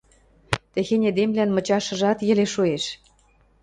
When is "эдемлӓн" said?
1.09-1.49